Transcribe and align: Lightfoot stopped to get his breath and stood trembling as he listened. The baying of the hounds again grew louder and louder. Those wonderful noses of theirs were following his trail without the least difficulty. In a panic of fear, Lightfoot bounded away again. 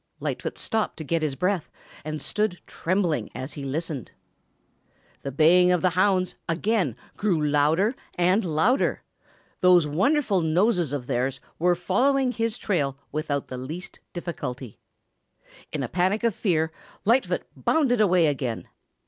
Lightfoot 0.19 0.57
stopped 0.57 0.97
to 0.97 1.03
get 1.03 1.21
his 1.21 1.35
breath 1.35 1.69
and 2.03 2.23
stood 2.23 2.59
trembling 2.65 3.29
as 3.35 3.53
he 3.53 3.63
listened. 3.63 4.09
The 5.21 5.31
baying 5.31 5.71
of 5.71 5.83
the 5.83 5.91
hounds 5.91 6.35
again 6.49 6.95
grew 7.17 7.39
louder 7.45 7.95
and 8.15 8.43
louder. 8.43 9.03
Those 9.59 9.85
wonderful 9.85 10.41
noses 10.41 10.91
of 10.91 11.05
theirs 11.05 11.39
were 11.59 11.75
following 11.75 12.31
his 12.31 12.57
trail 12.57 12.97
without 13.11 13.47
the 13.49 13.57
least 13.57 13.99
difficulty. 14.11 14.79
In 15.71 15.83
a 15.83 15.87
panic 15.87 16.23
of 16.23 16.33
fear, 16.33 16.71
Lightfoot 17.05 17.43
bounded 17.55 18.01
away 18.01 18.25
again. 18.25 18.67